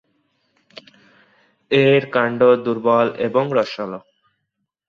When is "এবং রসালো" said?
3.27-3.99